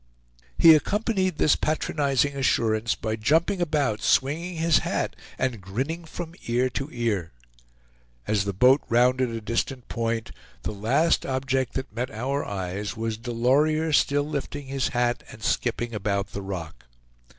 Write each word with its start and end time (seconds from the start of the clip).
He 0.57 0.73
accompanied 0.73 1.37
this 1.37 1.55
patronizing 1.55 2.35
assurance 2.35 2.95
by 2.95 3.17
jumping 3.17 3.61
about 3.61 4.01
swinging 4.01 4.55
his 4.55 4.79
hat, 4.79 5.15
and 5.37 5.61
grinning 5.61 6.05
from 6.05 6.33
ear 6.47 6.71
to 6.71 6.89
ear. 6.91 7.33
As 8.25 8.45
the 8.45 8.51
boat 8.51 8.81
rounded 8.89 9.29
a 9.29 9.39
distant 9.39 9.87
point, 9.89 10.31
the 10.63 10.73
last 10.73 11.23
object 11.23 11.73
that 11.73 11.95
met 11.95 12.09
our 12.09 12.43
eyes 12.43 12.97
was 12.97 13.15
Delorier 13.15 13.93
still 13.93 14.27
lifting 14.27 14.65
his 14.65 14.87
hat 14.87 15.21
and 15.29 15.43
skipping 15.43 15.93
about 15.93 16.31
the 16.31 16.41
rock. 16.41 16.87